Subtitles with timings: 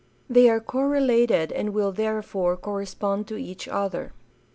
[0.27, 4.13] They are correlated and will therefore correspond to each other.